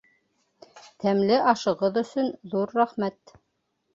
Тәмле 1.03 1.37
ашығыҙ 1.51 2.01
өсөн 2.03 2.31
ҙур 2.53 2.75
рәхмәт! 2.81 3.37